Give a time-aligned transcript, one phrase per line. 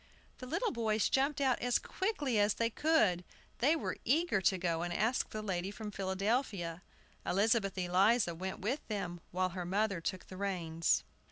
[0.39, 3.23] The little boys jumped out as quickly as they could;
[3.59, 6.81] they were eager to go and ask the lady from Philadelphia.
[7.23, 11.03] Elizabeth Eliza went with them, while her mother took the reins.